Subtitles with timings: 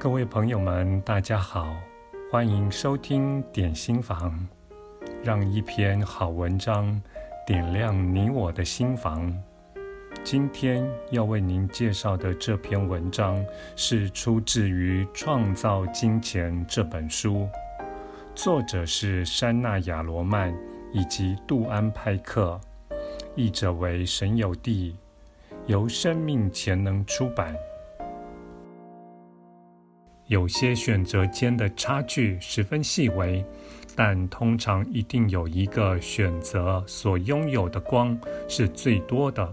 [0.00, 1.74] 各位朋友们，大家好，
[2.30, 4.46] 欢迎收听点心房，
[5.24, 7.02] 让一篇好文章
[7.44, 9.36] 点亮你我的心房。
[10.22, 17.48] 今天要为您介绍的这篇文章是出自于《创造金钱》这本书，
[18.36, 20.56] 作者是珊娜·亚罗曼
[20.92, 22.60] 以及杜安·派克，
[23.34, 24.96] 译者为沈有地，
[25.66, 27.52] 由生命潜能出版。
[30.28, 33.42] 有些选择间的差距十分细微，
[33.96, 38.16] 但通常一定有一个选择所拥有的光
[38.46, 39.50] 是最多的，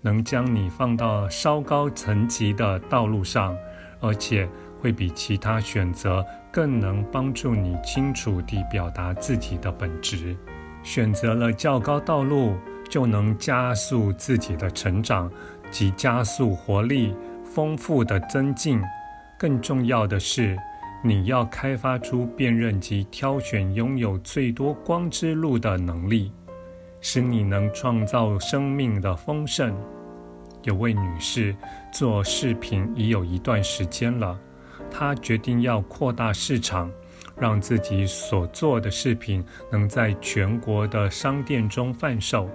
[0.00, 3.56] 能将你放到稍高层级的道路上，
[4.00, 4.48] 而且
[4.80, 10.36] 会比其他选择更能帮助你清楚地表达自己的本质。
[10.82, 12.56] 选择了较高道路，
[12.90, 15.30] 就能加速自己的成长
[15.70, 18.80] 及加速活力丰富的增进。
[19.38, 20.56] 更重要的是，
[21.02, 26.32] 你要开发出辨认及挑选拥有最多光之路的能力，
[27.00, 29.76] 使你能创造生命的丰盛。
[30.62, 31.54] 有位女士
[31.92, 34.38] 做饰品已有一段时间了，
[34.90, 36.90] 她决定要扩大市场，
[37.38, 42.48] 让自己所做的饰品能在全国的商店中贩售。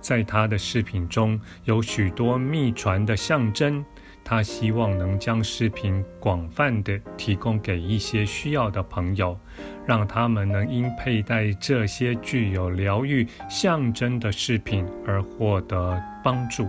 [0.00, 3.84] 在她的饰品中有许多秘传的象征。
[4.24, 9.38] 他希望能将饰品广泛地提供给一些需要的朋友，
[9.84, 16.66] 让他们能因佩戴这些具有疗愈象征的饰品而获得帮助。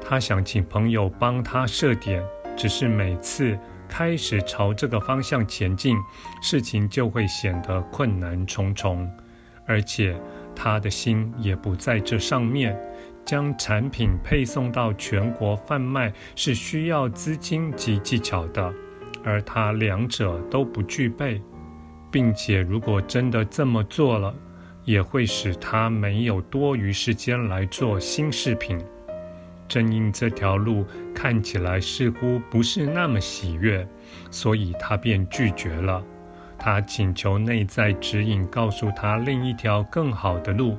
[0.00, 2.20] 他想请朋友帮他设点，
[2.56, 3.56] 只是每次
[3.88, 5.96] 开始朝这个方向前进，
[6.42, 9.08] 事情就会显得困难重重，
[9.64, 10.20] 而且
[10.56, 12.76] 他的心也不在这上面。
[13.30, 18.74] 将产品配送到全国贩卖是需要资金及技巧的，
[19.22, 21.40] 而他两者都不具备，
[22.10, 24.34] 并且如果真的这么做了，
[24.82, 28.76] 也会使他没有多余时间来做新饰品。
[29.68, 30.84] 正因这条路
[31.14, 33.86] 看起来似乎不是那么喜悦，
[34.32, 36.02] 所以他便拒绝了。
[36.58, 40.76] 他请求内在指引，告诉他另一条更好的路。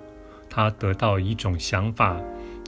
[0.54, 2.20] 他得到一种想法，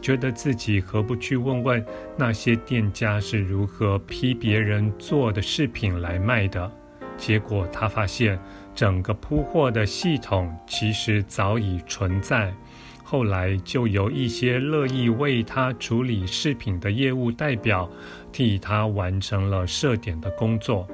[0.03, 1.84] 觉得自己何不去问问
[2.18, 6.69] 那些店家是如何批别人做的饰品来卖的？
[7.16, 8.38] 结果他发现
[8.75, 12.53] 整个铺货的系统其实早已存在。
[13.02, 17.90] 后来就由一些乐意为他处理饰品的业务代表
[18.31, 20.86] 替他完成了设点的工作。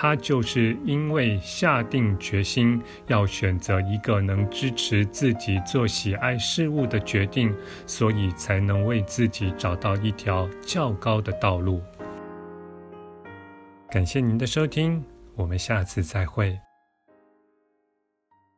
[0.00, 7.52] 他就是因为下定决心要选择一个能支持自己做喜爱事物的决定，
[7.84, 11.82] 所以才能为自己找到一条较高的道路。
[13.90, 15.04] 感谢您的收听，
[15.34, 16.67] 我们下次再会。